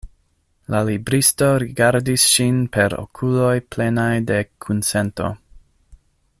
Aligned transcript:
La 0.75 0.79
libristo 0.87 1.49
rigardis 1.63 2.25
ŝin 2.31 2.57
per 2.77 2.97
okuloj 3.03 3.53
plenaj 3.75 4.11
de 4.33 4.43
kunsento. 4.67 5.33